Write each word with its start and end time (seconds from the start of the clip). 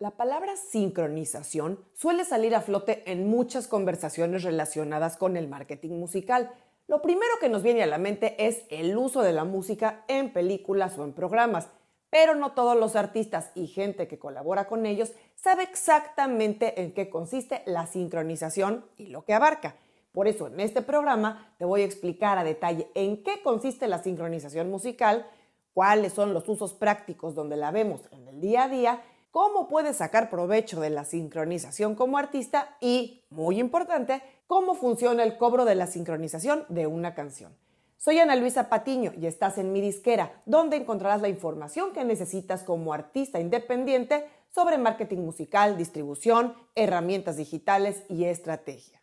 La 0.00 0.12
palabra 0.12 0.56
sincronización 0.56 1.78
suele 1.92 2.24
salir 2.24 2.54
a 2.54 2.62
flote 2.62 3.02
en 3.12 3.28
muchas 3.28 3.68
conversaciones 3.68 4.44
relacionadas 4.44 5.18
con 5.18 5.36
el 5.36 5.46
marketing 5.46 5.90
musical. 5.90 6.50
Lo 6.88 7.02
primero 7.02 7.34
que 7.38 7.50
nos 7.50 7.62
viene 7.62 7.82
a 7.82 7.86
la 7.86 7.98
mente 7.98 8.34
es 8.46 8.62
el 8.70 8.96
uso 8.96 9.20
de 9.20 9.34
la 9.34 9.44
música 9.44 10.06
en 10.08 10.32
películas 10.32 10.96
o 10.96 11.04
en 11.04 11.12
programas, 11.12 11.68
pero 12.08 12.34
no 12.34 12.52
todos 12.52 12.78
los 12.78 12.96
artistas 12.96 13.50
y 13.54 13.66
gente 13.66 14.08
que 14.08 14.18
colabora 14.18 14.68
con 14.68 14.86
ellos 14.86 15.12
sabe 15.34 15.64
exactamente 15.64 16.80
en 16.80 16.94
qué 16.94 17.10
consiste 17.10 17.62
la 17.66 17.86
sincronización 17.86 18.86
y 18.96 19.08
lo 19.08 19.26
que 19.26 19.34
abarca. 19.34 19.76
Por 20.12 20.28
eso 20.28 20.46
en 20.46 20.60
este 20.60 20.80
programa 20.80 21.52
te 21.58 21.66
voy 21.66 21.82
a 21.82 21.84
explicar 21.84 22.38
a 22.38 22.44
detalle 22.44 22.88
en 22.94 23.22
qué 23.22 23.42
consiste 23.42 23.86
la 23.86 24.02
sincronización 24.02 24.70
musical, 24.70 25.26
cuáles 25.74 26.14
son 26.14 26.32
los 26.32 26.48
usos 26.48 26.72
prácticos 26.72 27.34
donde 27.34 27.58
la 27.58 27.70
vemos 27.70 28.00
en 28.12 28.26
el 28.28 28.40
día 28.40 28.62
a 28.62 28.68
día 28.70 29.02
cómo 29.30 29.68
puedes 29.68 29.96
sacar 29.96 30.30
provecho 30.30 30.80
de 30.80 30.90
la 30.90 31.04
sincronización 31.04 31.94
como 31.94 32.18
artista 32.18 32.76
y, 32.80 33.24
muy 33.30 33.60
importante, 33.60 34.22
cómo 34.46 34.74
funciona 34.74 35.22
el 35.22 35.36
cobro 35.36 35.64
de 35.64 35.76
la 35.76 35.86
sincronización 35.86 36.64
de 36.68 36.86
una 36.86 37.14
canción. 37.14 37.56
Soy 37.96 38.18
Ana 38.18 38.34
Luisa 38.34 38.68
Patiño 38.68 39.12
y 39.16 39.26
estás 39.26 39.58
en 39.58 39.72
mi 39.72 39.80
disquera, 39.80 40.42
donde 40.46 40.76
encontrarás 40.76 41.20
la 41.20 41.28
información 41.28 41.92
que 41.92 42.04
necesitas 42.04 42.62
como 42.62 42.92
artista 42.92 43.38
independiente 43.38 44.26
sobre 44.48 44.78
marketing 44.78 45.18
musical, 45.18 45.76
distribución, 45.76 46.54
herramientas 46.74 47.36
digitales 47.36 48.02
y 48.08 48.24
estrategia. 48.24 49.00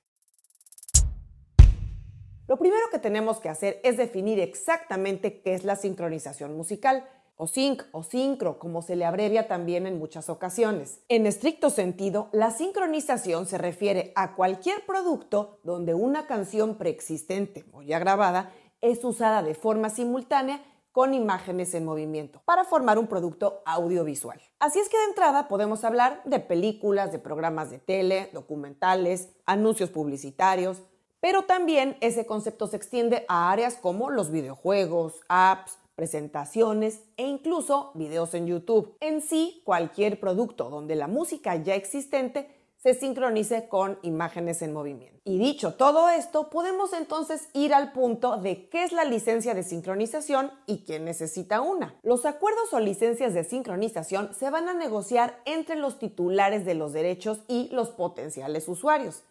Lo 2.47 2.57
primero 2.57 2.83
que 2.91 2.99
tenemos 2.99 3.39
que 3.39 3.49
hacer 3.49 3.79
es 3.83 3.97
definir 3.97 4.39
exactamente 4.39 5.41
qué 5.41 5.53
es 5.53 5.63
la 5.63 5.75
sincronización 5.75 6.55
musical 6.55 7.07
o 7.37 7.47
sync 7.47 7.83
o 7.91 8.03
sincro, 8.03 8.59
como 8.59 8.81
se 8.81 8.95
le 8.95 9.05
abrevia 9.05 9.47
también 9.47 9.87
en 9.87 9.97
muchas 9.97 10.29
ocasiones. 10.29 10.99
En 11.07 11.25
estricto 11.25 11.69
sentido, 11.69 12.29
la 12.33 12.51
sincronización 12.51 13.45
se 13.45 13.57
refiere 13.57 14.11
a 14.15 14.35
cualquier 14.35 14.85
producto 14.85 15.59
donde 15.63 15.93
una 15.93 16.27
canción 16.27 16.75
preexistente 16.75 17.65
o 17.71 17.81
ya 17.83 17.99
grabada 17.99 18.51
es 18.81 19.03
usada 19.03 19.43
de 19.43 19.55
forma 19.55 19.89
simultánea 19.89 20.61
con 20.91 21.13
imágenes 21.13 21.75
en 21.75 21.85
movimiento 21.85 22.41
para 22.43 22.63
formar 22.63 22.97
un 22.97 23.05
producto 23.05 23.61
audiovisual. 23.65 24.41
Así 24.59 24.79
es 24.79 24.89
que 24.89 24.97
de 24.97 25.03
entrada 25.03 25.47
podemos 25.47 25.83
hablar 25.83 26.23
de 26.25 26.39
películas, 26.39 27.11
de 27.11 27.19
programas 27.19 27.69
de 27.69 27.77
tele, 27.77 28.31
documentales, 28.33 29.29
anuncios 29.45 29.91
publicitarios, 29.91 30.81
pero 31.19 31.43
también 31.43 31.97
ese 32.01 32.25
concepto 32.25 32.65
se 32.65 32.77
extiende 32.77 33.25
a 33.27 33.51
áreas 33.51 33.75
como 33.75 34.09
los 34.09 34.31
videojuegos, 34.31 35.21
apps, 35.29 35.77
presentaciones 35.97 37.01
e 37.17 37.25
incluso 37.25 37.91
videos 37.95 38.35
en 38.35 38.45
YouTube. 38.45 38.95
En 39.01 39.19
sí, 39.19 39.63
cualquier 39.65 40.19
producto 40.19 40.69
donde 40.69 40.95
la 40.95 41.07
música 41.07 41.55
ya 41.55 41.73
existente 41.73 42.55
se 42.77 42.93
sincronice 42.93 43.67
con 43.67 43.97
imágenes 44.03 44.61
en 44.61 44.71
movimiento. 44.71 45.19
Y 45.23 45.39
dicho 45.39 45.73
todo 45.73 46.09
esto, 46.09 46.51
podemos 46.51 46.93
entonces 46.93 47.49
ir 47.53 47.73
al 47.73 47.91
punto 47.91 48.37
de 48.37 48.69
qué 48.69 48.83
es 48.83 48.91
la 48.91 49.03
licencia 49.05 49.55
de 49.55 49.63
sincronización 49.63 50.51
y 50.67 50.83
quién 50.85 51.03
necesita 51.03 51.61
una. 51.61 51.95
Los 52.03 52.27
acuerdos 52.27 52.71
o 52.71 52.79
licencias 52.79 53.33
de 53.33 53.43
sincronización 53.43 54.35
se 54.35 54.51
van 54.51 54.69
a 54.69 54.75
negociar 54.75 55.41
entre 55.45 55.77
los 55.77 55.97
titulares 55.97 56.63
de 56.63 56.75
los 56.75 56.93
derechos 56.93 57.39
y 57.47 57.69
los 57.73 57.89
potenciales 57.89 58.67
usuarios. 58.67 59.23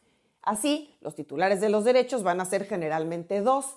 Así, 0.42 0.97
los 1.01 1.14
titulares 1.14 1.61
de 1.61 1.69
los 1.69 1.84
derechos 1.84 2.25
van 2.25 2.41
a 2.41 2.45
ser 2.45 2.67
generalmente 2.67 3.41
dos, 3.41 3.77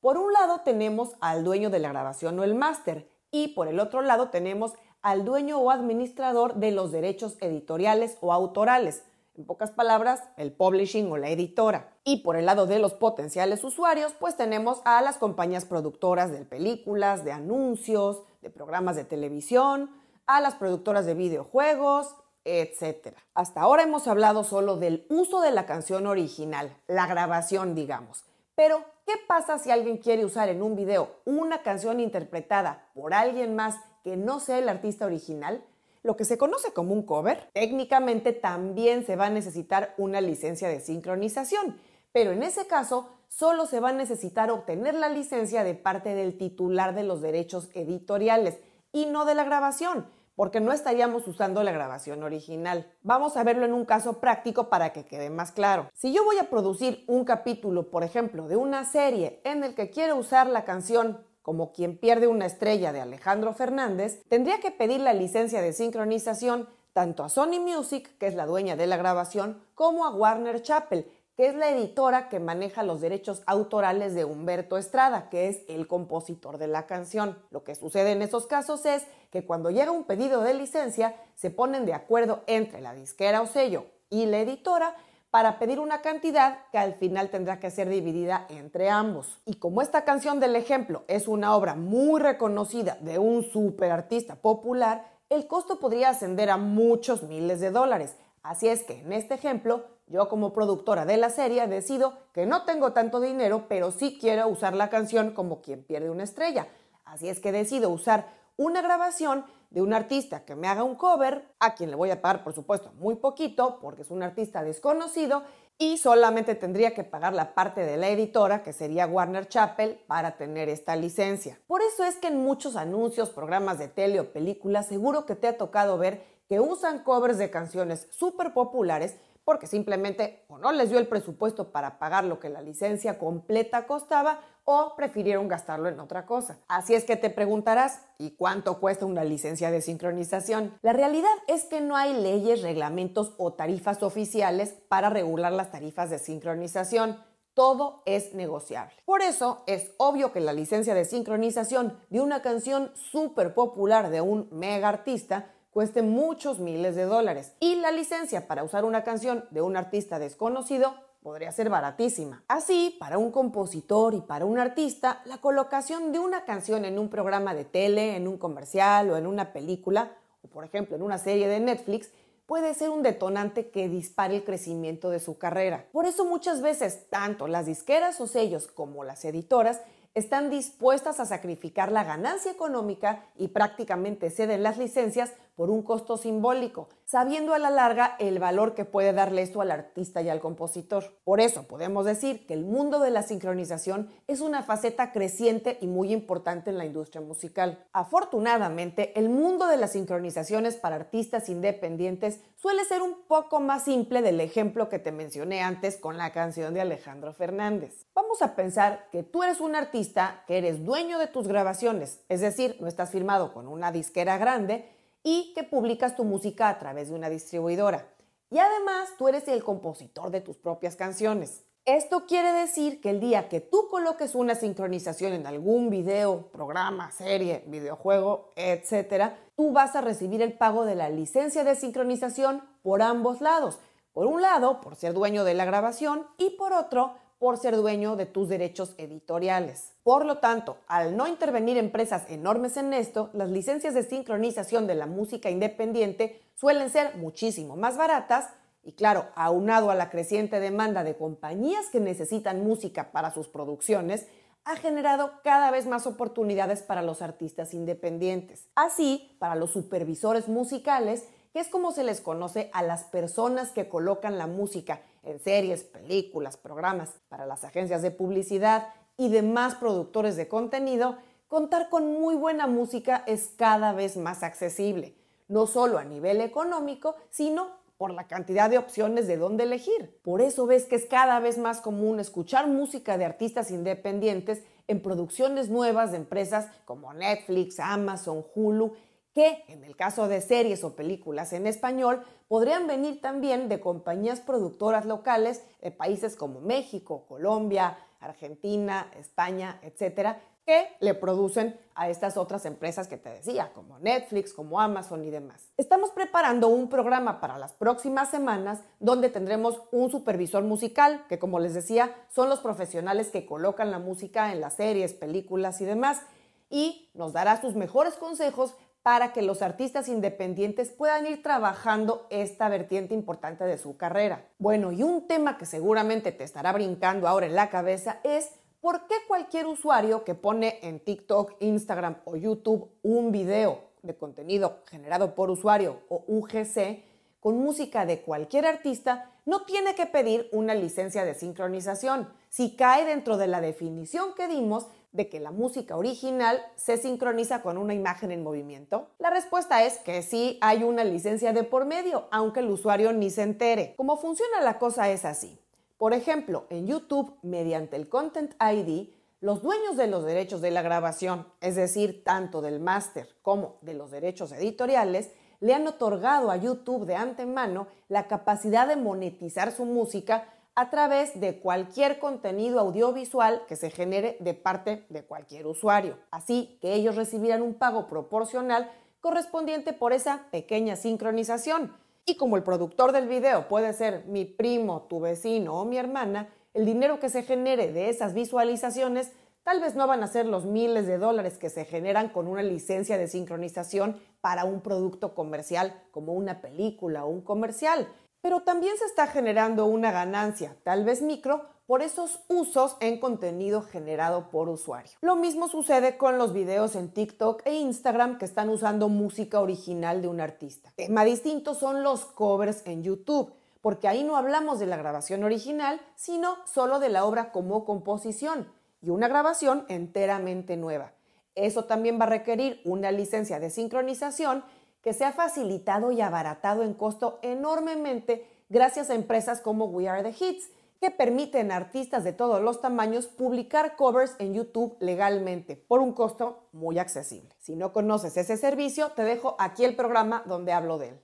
por 0.00 0.16
un 0.16 0.32
lado 0.32 0.60
tenemos 0.64 1.14
al 1.20 1.44
dueño 1.44 1.70
de 1.70 1.78
la 1.78 1.90
grabación 1.90 2.38
o 2.38 2.44
el 2.44 2.54
máster 2.54 3.10
y 3.30 3.48
por 3.48 3.68
el 3.68 3.78
otro 3.78 4.02
lado 4.02 4.30
tenemos 4.30 4.72
al 5.02 5.24
dueño 5.24 5.58
o 5.58 5.70
administrador 5.70 6.54
de 6.54 6.72
los 6.72 6.92
derechos 6.92 7.36
editoriales 7.40 8.18
o 8.20 8.32
autorales. 8.32 9.04
En 9.36 9.46
pocas 9.46 9.70
palabras, 9.70 10.22
el 10.36 10.52
publishing 10.52 11.10
o 11.10 11.16
la 11.16 11.30
editora. 11.30 11.94
Y 12.04 12.18
por 12.18 12.36
el 12.36 12.46
lado 12.46 12.66
de 12.66 12.78
los 12.78 12.94
potenciales 12.94 13.62
usuarios, 13.64 14.12
pues 14.18 14.36
tenemos 14.36 14.82
a 14.84 15.00
las 15.00 15.16
compañías 15.16 15.64
productoras 15.64 16.30
de 16.30 16.44
películas, 16.44 17.24
de 17.24 17.32
anuncios, 17.32 18.22
de 18.42 18.50
programas 18.50 18.96
de 18.96 19.04
televisión, 19.04 19.90
a 20.26 20.40
las 20.40 20.56
productoras 20.56 21.06
de 21.06 21.14
videojuegos, 21.14 22.16
etc. 22.44 23.14
Hasta 23.34 23.62
ahora 23.62 23.82
hemos 23.82 24.08
hablado 24.08 24.44
solo 24.44 24.76
del 24.76 25.06
uso 25.08 25.40
de 25.40 25.52
la 25.52 25.66
canción 25.66 26.06
original, 26.06 26.76
la 26.86 27.06
grabación, 27.06 27.74
digamos. 27.74 28.24
Pero, 28.60 28.84
¿qué 29.06 29.14
pasa 29.26 29.58
si 29.58 29.70
alguien 29.70 29.96
quiere 29.96 30.22
usar 30.22 30.50
en 30.50 30.60
un 30.60 30.76
video 30.76 31.22
una 31.24 31.62
canción 31.62 31.98
interpretada 31.98 32.90
por 32.92 33.14
alguien 33.14 33.56
más 33.56 33.76
que 34.04 34.18
no 34.18 34.38
sea 34.38 34.58
el 34.58 34.68
artista 34.68 35.06
original? 35.06 35.64
Lo 36.02 36.14
que 36.14 36.26
se 36.26 36.36
conoce 36.36 36.74
como 36.74 36.92
un 36.92 37.06
cover, 37.06 37.48
técnicamente 37.54 38.34
también 38.34 39.06
se 39.06 39.16
va 39.16 39.24
a 39.24 39.30
necesitar 39.30 39.94
una 39.96 40.20
licencia 40.20 40.68
de 40.68 40.80
sincronización, 40.80 41.80
pero 42.12 42.32
en 42.32 42.42
ese 42.42 42.66
caso 42.66 43.08
solo 43.28 43.64
se 43.64 43.80
va 43.80 43.88
a 43.88 43.94
necesitar 43.94 44.50
obtener 44.50 44.92
la 44.92 45.08
licencia 45.08 45.64
de 45.64 45.72
parte 45.72 46.14
del 46.14 46.36
titular 46.36 46.94
de 46.94 47.04
los 47.04 47.22
derechos 47.22 47.70
editoriales 47.72 48.58
y 48.92 49.06
no 49.06 49.24
de 49.24 49.36
la 49.36 49.44
grabación 49.44 50.04
porque 50.40 50.58
no 50.58 50.72
estaríamos 50.72 51.28
usando 51.28 51.62
la 51.62 51.70
grabación 51.70 52.22
original. 52.22 52.90
Vamos 53.02 53.36
a 53.36 53.44
verlo 53.44 53.66
en 53.66 53.74
un 53.74 53.84
caso 53.84 54.20
práctico 54.20 54.70
para 54.70 54.90
que 54.90 55.04
quede 55.04 55.28
más 55.28 55.52
claro. 55.52 55.90
Si 55.92 56.14
yo 56.14 56.24
voy 56.24 56.38
a 56.38 56.48
producir 56.48 57.04
un 57.08 57.26
capítulo, 57.26 57.90
por 57.90 58.04
ejemplo, 58.04 58.48
de 58.48 58.56
una 58.56 58.86
serie 58.86 59.42
en 59.44 59.64
el 59.64 59.74
que 59.74 59.90
quiero 59.90 60.16
usar 60.16 60.46
la 60.46 60.64
canción 60.64 61.22
como 61.42 61.72
quien 61.72 61.98
pierde 61.98 62.26
una 62.26 62.46
estrella 62.46 62.90
de 62.90 63.02
Alejandro 63.02 63.52
Fernández, 63.52 64.22
tendría 64.30 64.60
que 64.60 64.70
pedir 64.70 65.02
la 65.02 65.12
licencia 65.12 65.60
de 65.60 65.74
sincronización 65.74 66.70
tanto 66.94 67.22
a 67.22 67.28
Sony 67.28 67.60
Music, 67.60 68.16
que 68.16 68.26
es 68.26 68.34
la 68.34 68.46
dueña 68.46 68.76
de 68.76 68.86
la 68.86 68.96
grabación, 68.96 69.62
como 69.74 70.06
a 70.06 70.10
Warner 70.10 70.62
Chappell, 70.62 71.06
es 71.46 71.54
la 71.54 71.70
editora 71.70 72.28
que 72.28 72.40
maneja 72.40 72.82
los 72.82 73.00
derechos 73.00 73.42
autorales 73.46 74.14
de 74.14 74.24
Humberto 74.24 74.76
Estrada, 74.76 75.28
que 75.30 75.48
es 75.48 75.62
el 75.68 75.86
compositor 75.86 76.58
de 76.58 76.66
la 76.66 76.86
canción. 76.86 77.38
Lo 77.50 77.64
que 77.64 77.74
sucede 77.74 78.12
en 78.12 78.22
esos 78.22 78.46
casos 78.46 78.84
es 78.86 79.06
que 79.30 79.44
cuando 79.44 79.70
llega 79.70 79.90
un 79.90 80.04
pedido 80.04 80.42
de 80.42 80.54
licencia, 80.54 81.14
se 81.34 81.50
ponen 81.50 81.86
de 81.86 81.94
acuerdo 81.94 82.42
entre 82.46 82.80
la 82.80 82.94
disquera 82.94 83.40
o 83.42 83.46
sello 83.46 83.86
y 84.10 84.26
la 84.26 84.40
editora 84.40 84.96
para 85.30 85.58
pedir 85.58 85.78
una 85.78 86.02
cantidad 86.02 86.58
que 86.72 86.78
al 86.78 86.94
final 86.94 87.30
tendrá 87.30 87.60
que 87.60 87.70
ser 87.70 87.88
dividida 87.88 88.46
entre 88.48 88.90
ambos. 88.90 89.38
Y 89.46 89.54
como 89.54 89.80
esta 89.80 90.04
canción 90.04 90.40
del 90.40 90.56
ejemplo 90.56 91.04
es 91.06 91.28
una 91.28 91.54
obra 91.54 91.76
muy 91.76 92.20
reconocida 92.20 92.98
de 93.00 93.18
un 93.18 93.44
superartista 93.44 94.36
popular, 94.36 95.08
el 95.28 95.46
costo 95.46 95.78
podría 95.78 96.10
ascender 96.10 96.50
a 96.50 96.56
muchos 96.56 97.22
miles 97.22 97.60
de 97.60 97.70
dólares. 97.70 98.16
Así 98.42 98.68
es 98.68 98.82
que 98.82 99.00
en 99.00 99.12
este 99.12 99.34
ejemplo 99.34 99.84
yo 100.10 100.28
como 100.28 100.52
productora 100.52 101.06
de 101.06 101.16
la 101.16 101.30
serie 101.30 101.66
decido 101.68 102.18
que 102.34 102.44
no 102.44 102.64
tengo 102.64 102.92
tanto 102.92 103.20
dinero, 103.20 103.66
pero 103.68 103.92
sí 103.92 104.18
quiero 104.20 104.48
usar 104.48 104.74
la 104.74 104.90
canción 104.90 105.30
como 105.30 105.62
quien 105.62 105.84
pierde 105.84 106.10
una 106.10 106.24
estrella. 106.24 106.66
Así 107.04 107.28
es 107.28 107.40
que 107.40 107.52
decido 107.52 107.90
usar 107.90 108.26
una 108.56 108.82
grabación 108.82 109.44
de 109.70 109.82
un 109.82 109.94
artista 109.94 110.44
que 110.44 110.56
me 110.56 110.66
haga 110.66 110.82
un 110.82 110.96
cover, 110.96 111.48
a 111.60 111.74
quien 111.74 111.90
le 111.90 111.96
voy 111.96 112.10
a 112.10 112.20
pagar 112.20 112.42
por 112.42 112.52
supuesto 112.52 112.92
muy 112.98 113.14
poquito, 113.14 113.78
porque 113.80 114.02
es 114.02 114.10
un 114.10 114.22
artista 114.22 114.64
desconocido, 114.64 115.44
y 115.78 115.96
solamente 115.96 116.56
tendría 116.56 116.92
que 116.92 117.04
pagar 117.04 117.32
la 117.32 117.54
parte 117.54 117.82
de 117.86 117.96
la 117.96 118.08
editora, 118.08 118.64
que 118.64 118.72
sería 118.72 119.06
Warner 119.06 119.48
Chappell, 119.48 120.00
para 120.08 120.36
tener 120.36 120.68
esta 120.68 120.96
licencia. 120.96 121.58
Por 121.68 121.82
eso 121.82 122.04
es 122.04 122.16
que 122.16 122.26
en 122.26 122.36
muchos 122.36 122.74
anuncios, 122.74 123.30
programas 123.30 123.78
de 123.78 123.88
tele 123.88 124.18
o 124.18 124.32
películas, 124.32 124.88
seguro 124.88 125.24
que 125.24 125.36
te 125.36 125.46
ha 125.46 125.56
tocado 125.56 125.96
ver 125.96 126.22
que 126.48 126.58
usan 126.58 127.04
covers 127.04 127.38
de 127.38 127.48
canciones 127.48 128.08
súper 128.10 128.52
populares 128.52 129.16
porque 129.50 129.66
simplemente 129.66 130.44
o 130.46 130.58
no 130.58 130.70
les 130.70 130.90
dio 130.90 131.00
el 131.00 131.08
presupuesto 131.08 131.72
para 131.72 131.98
pagar 131.98 132.22
lo 132.22 132.38
que 132.38 132.48
la 132.48 132.62
licencia 132.62 133.18
completa 133.18 133.84
costaba 133.88 134.38
o 134.62 134.94
prefirieron 134.94 135.48
gastarlo 135.48 135.88
en 135.88 135.98
otra 135.98 136.24
cosa. 136.24 136.60
Así 136.68 136.94
es 136.94 137.02
que 137.02 137.16
te 137.16 137.30
preguntarás, 137.30 138.00
¿y 138.16 138.36
cuánto 138.36 138.78
cuesta 138.78 139.06
una 139.06 139.24
licencia 139.24 139.72
de 139.72 139.82
sincronización? 139.82 140.78
La 140.82 140.92
realidad 140.92 141.32
es 141.48 141.64
que 141.64 141.80
no 141.80 141.96
hay 141.96 142.14
leyes, 142.14 142.62
reglamentos 142.62 143.34
o 143.38 143.54
tarifas 143.54 144.04
oficiales 144.04 144.76
para 144.86 145.10
regular 145.10 145.50
las 145.50 145.72
tarifas 145.72 146.10
de 146.10 146.20
sincronización. 146.20 147.18
Todo 147.52 148.04
es 148.06 148.32
negociable. 148.32 148.94
Por 149.04 149.20
eso 149.20 149.64
es 149.66 149.90
obvio 149.96 150.30
que 150.30 150.38
la 150.38 150.52
licencia 150.52 150.94
de 150.94 151.04
sincronización 151.04 151.98
de 152.08 152.20
una 152.20 152.40
canción 152.40 152.92
súper 152.94 153.52
popular 153.52 154.10
de 154.10 154.20
un 154.20 154.48
mega 154.52 154.88
artista 154.88 155.50
cueste 155.70 156.02
muchos 156.02 156.58
miles 156.58 156.96
de 156.96 157.04
dólares. 157.04 157.52
Y 157.60 157.76
la 157.76 157.90
licencia 157.90 158.46
para 158.46 158.64
usar 158.64 158.84
una 158.84 159.04
canción 159.04 159.44
de 159.50 159.62
un 159.62 159.76
artista 159.76 160.18
desconocido 160.18 160.94
podría 161.22 161.52
ser 161.52 161.68
baratísima. 161.68 162.42
Así, 162.48 162.96
para 162.98 163.18
un 163.18 163.30
compositor 163.30 164.14
y 164.14 164.20
para 164.20 164.44
un 164.46 164.58
artista, 164.58 165.20
la 165.26 165.38
colocación 165.38 166.12
de 166.12 166.18
una 166.18 166.44
canción 166.44 166.84
en 166.84 166.98
un 166.98 167.08
programa 167.08 167.54
de 167.54 167.64
tele, 167.64 168.16
en 168.16 168.26
un 168.26 168.38
comercial 168.38 169.10
o 169.10 169.16
en 169.16 169.26
una 169.26 169.52
película, 169.52 170.16
o 170.42 170.48
por 170.48 170.64
ejemplo 170.64 170.96
en 170.96 171.02
una 171.02 171.18
serie 171.18 171.46
de 171.46 171.60
Netflix, 171.60 172.10
puede 172.46 172.74
ser 172.74 172.90
un 172.90 173.02
detonante 173.02 173.70
que 173.70 173.88
dispare 173.88 174.34
el 174.36 174.44
crecimiento 174.44 175.10
de 175.10 175.20
su 175.20 175.38
carrera. 175.38 175.86
Por 175.92 176.06
eso 176.06 176.24
muchas 176.24 176.62
veces, 176.62 177.08
tanto 177.08 177.46
las 177.46 177.66
disqueras 177.66 178.20
o 178.20 178.26
sellos 178.26 178.66
como 178.66 179.04
las 179.04 179.24
editoras 179.24 179.80
están 180.14 180.50
dispuestas 180.50 181.20
a 181.20 181.26
sacrificar 181.26 181.92
la 181.92 182.02
ganancia 182.02 182.50
económica 182.50 183.24
y 183.36 183.48
prácticamente 183.48 184.30
ceden 184.30 184.64
las 184.64 184.78
licencias 184.78 185.32
por 185.60 185.68
un 185.68 185.82
costo 185.82 186.16
simbólico, 186.16 186.88
sabiendo 187.04 187.52
a 187.52 187.58
la 187.58 187.68
larga 187.68 188.16
el 188.18 188.38
valor 188.38 188.74
que 188.74 188.86
puede 188.86 189.12
darle 189.12 189.42
esto 189.42 189.60
al 189.60 189.70
artista 189.70 190.22
y 190.22 190.30
al 190.30 190.40
compositor. 190.40 191.18
Por 191.22 191.38
eso 191.38 191.64
podemos 191.64 192.06
decir 192.06 192.46
que 192.46 192.54
el 192.54 192.64
mundo 192.64 192.98
de 192.98 193.10
la 193.10 193.22
sincronización 193.22 194.08
es 194.26 194.40
una 194.40 194.62
faceta 194.62 195.12
creciente 195.12 195.76
y 195.82 195.86
muy 195.86 196.14
importante 196.14 196.70
en 196.70 196.78
la 196.78 196.86
industria 196.86 197.20
musical. 197.20 197.84
Afortunadamente, 197.92 199.12
el 199.20 199.28
mundo 199.28 199.66
de 199.66 199.76
las 199.76 199.92
sincronizaciones 199.92 200.76
para 200.76 200.96
artistas 200.96 201.50
independientes 201.50 202.40
suele 202.56 202.86
ser 202.86 203.02
un 203.02 203.16
poco 203.28 203.60
más 203.60 203.84
simple 203.84 204.22
del 204.22 204.40
ejemplo 204.40 204.88
que 204.88 204.98
te 204.98 205.12
mencioné 205.12 205.60
antes 205.60 205.98
con 205.98 206.16
la 206.16 206.32
canción 206.32 206.72
de 206.72 206.80
Alejandro 206.80 207.34
Fernández. 207.34 208.06
Vamos 208.14 208.40
a 208.40 208.56
pensar 208.56 209.08
que 209.12 209.24
tú 209.24 209.42
eres 209.42 209.60
un 209.60 209.74
artista 209.74 210.42
que 210.46 210.56
eres 210.56 210.86
dueño 210.86 211.18
de 211.18 211.26
tus 211.26 211.46
grabaciones, 211.46 212.20
es 212.30 212.40
decir, 212.40 212.78
no 212.80 212.88
estás 212.88 213.10
firmado 213.10 213.52
con 213.52 213.68
una 213.68 213.92
disquera 213.92 214.38
grande 214.38 214.98
y 215.22 215.52
que 215.54 215.64
publicas 215.64 216.16
tu 216.16 216.24
música 216.24 216.68
a 216.68 216.78
través 216.78 217.08
de 217.08 217.14
una 217.14 217.28
distribuidora. 217.28 218.06
Y 218.50 218.58
además 218.58 219.10
tú 219.16 219.28
eres 219.28 219.46
el 219.48 219.62
compositor 219.62 220.30
de 220.30 220.40
tus 220.40 220.56
propias 220.56 220.96
canciones. 220.96 221.64
Esto 221.86 222.26
quiere 222.26 222.52
decir 222.52 223.00
que 223.00 223.10
el 223.10 223.20
día 223.20 223.48
que 223.48 223.60
tú 223.60 223.88
coloques 223.88 224.34
una 224.34 224.54
sincronización 224.54 225.32
en 225.32 225.46
algún 225.46 225.88
video, 225.88 226.48
programa, 226.52 227.10
serie, 227.10 227.64
videojuego, 227.66 228.52
etc., 228.54 229.32
tú 229.56 229.72
vas 229.72 229.96
a 229.96 230.00
recibir 230.00 230.42
el 230.42 230.52
pago 230.52 230.84
de 230.84 230.94
la 230.94 231.08
licencia 231.08 231.64
de 231.64 231.74
sincronización 231.74 232.62
por 232.82 233.02
ambos 233.02 233.40
lados. 233.40 233.78
Por 234.12 234.26
un 234.26 234.42
lado, 234.42 234.80
por 234.80 234.96
ser 234.96 235.14
dueño 235.14 235.44
de 235.44 235.54
la 235.54 235.64
grabación 235.64 236.26
y 236.36 236.50
por 236.50 236.72
otro, 236.72 237.14
por 237.40 237.56
ser 237.56 237.74
dueño 237.74 238.16
de 238.16 238.26
tus 238.26 238.50
derechos 238.50 238.94
editoriales. 238.98 239.94
Por 240.04 240.26
lo 240.26 240.38
tanto, 240.38 240.76
al 240.86 241.16
no 241.16 241.26
intervenir 241.26 241.78
empresas 241.78 242.26
enormes 242.28 242.76
en 242.76 242.92
esto, 242.92 243.30
las 243.32 243.50
licencias 243.50 243.94
de 243.94 244.02
sincronización 244.02 244.86
de 244.86 244.94
la 244.94 245.06
música 245.06 245.48
independiente 245.50 246.42
suelen 246.54 246.90
ser 246.90 247.16
muchísimo 247.16 247.76
más 247.76 247.96
baratas 247.96 248.50
y 248.82 248.92
claro, 248.92 249.28
aunado 249.34 249.90
a 249.90 249.94
la 249.94 250.10
creciente 250.10 250.60
demanda 250.60 251.02
de 251.02 251.16
compañías 251.16 251.88
que 251.90 251.98
necesitan 251.98 252.62
música 252.62 253.10
para 253.10 253.32
sus 253.32 253.48
producciones, 253.48 254.26
ha 254.64 254.76
generado 254.76 255.32
cada 255.42 255.70
vez 255.70 255.86
más 255.86 256.06
oportunidades 256.06 256.82
para 256.82 257.00
los 257.00 257.22
artistas 257.22 257.72
independientes. 257.72 258.68
Así, 258.74 259.34
para 259.38 259.54
los 259.54 259.70
supervisores 259.70 260.46
musicales, 260.48 261.26
que 261.52 261.60
es 261.60 261.68
como 261.68 261.92
se 261.92 262.04
les 262.04 262.20
conoce 262.20 262.70
a 262.72 262.82
las 262.82 263.04
personas 263.04 263.70
que 263.70 263.88
colocan 263.88 264.38
la 264.38 264.46
música 264.46 265.02
en 265.22 265.40
series, 265.40 265.84
películas, 265.84 266.56
programas, 266.56 267.10
para 267.28 267.46
las 267.46 267.64
agencias 267.64 268.02
de 268.02 268.10
publicidad 268.10 268.88
y 269.16 269.28
demás 269.28 269.74
productores 269.74 270.36
de 270.36 270.48
contenido, 270.48 271.18
contar 271.48 271.88
con 271.88 272.06
muy 272.20 272.36
buena 272.36 272.66
música 272.66 273.24
es 273.26 273.52
cada 273.56 273.92
vez 273.92 274.16
más 274.16 274.42
accesible, 274.42 275.14
no 275.48 275.66
solo 275.66 275.98
a 275.98 276.04
nivel 276.04 276.40
económico, 276.40 277.16
sino 277.30 277.80
por 277.98 278.14
la 278.14 278.26
cantidad 278.26 278.70
de 278.70 278.78
opciones 278.78 279.26
de 279.26 279.36
dónde 279.36 279.64
elegir. 279.64 280.18
Por 280.22 280.40
eso 280.40 280.64
ves 280.64 280.86
que 280.86 280.96
es 280.96 281.04
cada 281.04 281.38
vez 281.38 281.58
más 281.58 281.82
común 281.82 282.18
escuchar 282.18 282.66
música 282.66 283.18
de 283.18 283.26
artistas 283.26 283.70
independientes 283.70 284.62
en 284.88 285.02
producciones 285.02 285.68
nuevas 285.68 286.12
de 286.12 286.16
empresas 286.16 286.68
como 286.86 287.12
Netflix, 287.12 287.78
Amazon, 287.78 288.46
Hulu 288.54 288.94
que 289.34 289.64
en 289.68 289.84
el 289.84 289.96
caso 289.96 290.28
de 290.28 290.40
series 290.40 290.82
o 290.84 290.96
películas 290.96 291.52
en 291.52 291.66
español 291.66 292.22
podrían 292.48 292.86
venir 292.86 293.20
también 293.20 293.68
de 293.68 293.80
compañías 293.80 294.40
productoras 294.40 295.06
locales 295.06 295.62
de 295.80 295.90
países 295.90 296.36
como 296.36 296.60
México, 296.60 297.26
Colombia, 297.28 297.98
Argentina, 298.20 299.10
España, 299.16 299.78
etcétera, 299.82 300.40
que 300.66 300.88
le 301.00 301.14
producen 301.14 301.78
a 301.94 302.10
estas 302.10 302.36
otras 302.36 302.66
empresas 302.66 303.08
que 303.08 303.16
te 303.16 303.30
decía, 303.30 303.72
como 303.74 303.98
Netflix, 303.98 304.52
como 304.52 304.80
Amazon 304.80 305.24
y 305.24 305.30
demás. 305.30 305.70
Estamos 305.76 306.10
preparando 306.10 306.68
un 306.68 306.88
programa 306.88 307.40
para 307.40 307.58
las 307.58 307.72
próximas 307.72 308.30
semanas 308.30 308.80
donde 308.98 309.30
tendremos 309.30 309.80
un 309.90 310.10
supervisor 310.10 310.62
musical, 310.62 311.24
que 311.28 311.38
como 311.38 311.60
les 311.60 311.74
decía, 311.74 312.14
son 312.28 312.48
los 312.48 312.60
profesionales 312.60 313.28
que 313.30 313.46
colocan 313.46 313.90
la 313.90 313.98
música 313.98 314.52
en 314.52 314.60
las 314.60 314.74
series, 314.74 315.14
películas 315.14 315.80
y 315.80 315.86
demás, 315.86 316.22
y 316.68 317.10
nos 317.14 317.32
dará 317.32 317.60
sus 317.60 317.74
mejores 317.74 318.14
consejos 318.14 318.74
para 319.02 319.32
que 319.32 319.42
los 319.42 319.62
artistas 319.62 320.08
independientes 320.08 320.90
puedan 320.90 321.26
ir 321.26 321.42
trabajando 321.42 322.26
esta 322.30 322.68
vertiente 322.68 323.14
importante 323.14 323.64
de 323.64 323.78
su 323.78 323.96
carrera. 323.96 324.44
Bueno, 324.58 324.92
y 324.92 325.02
un 325.02 325.26
tema 325.26 325.56
que 325.56 325.66
seguramente 325.66 326.32
te 326.32 326.44
estará 326.44 326.72
brincando 326.72 327.26
ahora 327.26 327.46
en 327.46 327.54
la 327.54 327.70
cabeza 327.70 328.20
es 328.24 328.50
por 328.80 329.06
qué 329.06 329.14
cualquier 329.26 329.66
usuario 329.66 330.24
que 330.24 330.34
pone 330.34 330.78
en 330.82 331.00
TikTok, 331.00 331.54
Instagram 331.60 332.16
o 332.24 332.36
YouTube 332.36 332.90
un 333.02 333.32
video 333.32 333.90
de 334.02 334.16
contenido 334.16 334.82
generado 334.86 335.34
por 335.34 335.50
usuario 335.50 336.00
o 336.08 336.24
UGC 336.26 337.02
con 337.40 337.58
música 337.58 338.04
de 338.06 338.20
cualquier 338.20 338.66
artista 338.66 339.30
no 339.46 339.64
tiene 339.64 339.94
que 339.94 340.06
pedir 340.06 340.48
una 340.52 340.74
licencia 340.74 341.24
de 341.24 341.34
sincronización 341.34 342.28
si 342.48 342.76
cae 342.76 343.04
dentro 343.04 343.36
de 343.36 343.46
la 343.46 343.60
definición 343.60 344.34
que 344.34 344.48
dimos 344.48 344.86
de 345.12 345.28
que 345.28 345.40
la 345.40 345.50
música 345.50 345.96
original 345.96 346.60
se 346.76 346.96
sincroniza 346.96 347.62
con 347.62 347.78
una 347.78 347.94
imagen 347.94 348.30
en 348.30 348.42
movimiento? 348.42 349.08
La 349.18 349.30
respuesta 349.30 349.84
es 349.84 349.98
que 349.98 350.22
sí 350.22 350.58
hay 350.60 350.82
una 350.82 351.04
licencia 351.04 351.52
de 351.52 351.64
por 351.64 351.86
medio, 351.86 352.28
aunque 352.30 352.60
el 352.60 352.70
usuario 352.70 353.12
ni 353.12 353.30
se 353.30 353.42
entere. 353.42 353.94
¿Cómo 353.96 354.16
funciona 354.16 354.60
la 354.60 354.78
cosa 354.78 355.10
es 355.10 355.24
así. 355.24 355.58
Por 355.98 356.14
ejemplo, 356.14 356.66
en 356.70 356.86
YouTube, 356.86 357.34
mediante 357.42 357.96
el 357.96 358.08
Content 358.08 358.54
ID, 358.60 359.10
los 359.40 359.62
dueños 359.62 359.96
de 359.96 360.06
los 360.06 360.24
derechos 360.24 360.60
de 360.60 360.70
la 360.70 360.82
grabación, 360.82 361.46
es 361.60 361.76
decir, 361.76 362.24
tanto 362.24 362.60
del 362.60 362.80
máster 362.80 363.28
como 363.42 363.76
de 363.82 363.94
los 363.94 364.10
derechos 364.10 364.52
editoriales, 364.52 365.30
le 365.60 365.74
han 365.74 365.86
otorgado 365.86 366.50
a 366.50 366.56
YouTube 366.56 367.06
de 367.06 367.16
antemano 367.16 367.86
la 368.08 368.28
capacidad 368.28 368.88
de 368.88 368.96
monetizar 368.96 369.72
su 369.72 369.84
música 369.84 370.48
a 370.74 370.90
través 370.90 371.38
de 371.40 371.60
cualquier 371.60 372.18
contenido 372.18 372.80
audiovisual 372.80 373.62
que 373.68 373.76
se 373.76 373.90
genere 373.90 374.36
de 374.40 374.54
parte 374.54 375.04
de 375.08 375.24
cualquier 375.24 375.66
usuario. 375.66 376.18
Así 376.30 376.78
que 376.80 376.94
ellos 376.94 377.16
recibirán 377.16 377.62
un 377.62 377.74
pago 377.74 378.06
proporcional 378.06 378.90
correspondiente 379.20 379.92
por 379.92 380.12
esa 380.12 380.46
pequeña 380.50 380.96
sincronización. 380.96 381.94
Y 382.24 382.36
como 382.36 382.56
el 382.56 382.62
productor 382.62 383.12
del 383.12 383.28
video 383.28 383.68
puede 383.68 383.92
ser 383.92 384.24
mi 384.26 384.44
primo, 384.44 385.02
tu 385.02 385.20
vecino 385.20 385.80
o 385.80 385.84
mi 385.84 385.98
hermana, 385.98 386.48
el 386.74 386.86
dinero 386.86 387.18
que 387.18 387.28
se 387.28 387.42
genere 387.42 387.92
de 387.92 388.08
esas 388.08 388.34
visualizaciones 388.34 389.32
tal 389.62 389.80
vez 389.80 389.94
no 389.94 390.06
van 390.06 390.22
a 390.22 390.28
ser 390.28 390.46
los 390.46 390.64
miles 390.64 391.06
de 391.06 391.18
dólares 391.18 391.58
que 391.58 391.68
se 391.68 391.84
generan 391.84 392.30
con 392.30 392.46
una 392.46 392.62
licencia 392.62 393.18
de 393.18 393.28
sincronización 393.28 394.20
para 394.40 394.64
un 394.64 394.80
producto 394.80 395.34
comercial 395.34 396.02
como 396.12 396.32
una 396.32 396.60
película 396.60 397.24
o 397.24 397.28
un 397.28 397.42
comercial, 397.42 398.08
pero 398.42 398.60
también 398.60 398.96
se 398.96 399.04
está 399.04 399.26
generando 399.26 399.86
una 399.86 400.12
ganancia, 400.12 400.76
tal 400.82 401.04
vez 401.04 401.22
micro, 401.22 401.66
por 401.86 402.02
esos 402.02 402.40
usos 402.48 402.96
en 403.00 403.18
contenido 403.18 403.82
generado 403.82 404.50
por 404.50 404.68
usuario. 404.68 405.10
Lo 405.22 405.34
mismo 405.34 405.66
sucede 405.66 406.16
con 406.16 406.38
los 406.38 406.52
videos 406.52 406.94
en 406.94 407.12
TikTok 407.12 407.62
e 407.64 407.74
Instagram 407.74 408.38
que 408.38 408.44
están 408.44 408.68
usando 408.68 409.08
música 409.08 409.60
original 409.60 410.22
de 410.22 410.28
un 410.28 410.40
artista. 410.40 410.92
Tema 410.94 411.24
distinto 411.24 411.74
son 411.74 412.04
los 412.04 412.26
covers 412.26 412.86
en 412.86 413.02
YouTube, 413.02 413.52
porque 413.80 414.06
ahí 414.06 414.22
no 414.22 414.36
hablamos 414.36 414.78
de 414.78 414.86
la 414.86 414.96
grabación 414.96 415.42
original, 415.42 416.00
sino 416.14 416.56
solo 416.64 417.00
de 417.00 417.08
la 417.08 417.24
obra 417.24 417.50
como 417.50 417.84
composición 417.84 418.68
y 419.02 419.10
una 419.10 419.26
grabación 419.28 419.84
enteramente 419.88 420.76
nueva. 420.76 421.12
Eso 421.56 421.86
también 421.86 422.20
va 422.20 422.24
a 422.24 422.28
requerir 422.28 422.80
una 422.84 423.10
licencia 423.10 423.58
de 423.58 423.70
sincronización 423.70 424.64
que 425.02 425.12
se 425.12 425.24
ha 425.24 425.32
facilitado 425.32 426.12
y 426.12 426.20
abaratado 426.20 426.82
en 426.82 426.94
costo 426.94 427.38
enormemente 427.42 428.46
gracias 428.68 429.10
a 429.10 429.14
empresas 429.14 429.60
como 429.60 429.86
We 429.86 430.08
Are 430.08 430.22
the 430.22 430.44
Hits, 430.44 430.70
que 431.00 431.10
permiten 431.10 431.72
a 431.72 431.76
artistas 431.76 432.24
de 432.24 432.34
todos 432.34 432.60
los 432.60 432.82
tamaños 432.82 433.26
publicar 433.26 433.96
covers 433.96 434.36
en 434.38 434.52
YouTube 434.52 434.96
legalmente 435.00 435.76
por 435.76 436.00
un 436.00 436.12
costo 436.12 436.68
muy 436.72 436.98
accesible. 436.98 437.48
Si 437.58 437.74
no 437.74 437.92
conoces 437.92 438.36
ese 438.36 438.58
servicio, 438.58 439.12
te 439.12 439.24
dejo 439.24 439.56
aquí 439.58 439.84
el 439.84 439.96
programa 439.96 440.42
donde 440.46 440.72
hablo 440.72 440.98
de 440.98 441.08
él. 441.08 441.20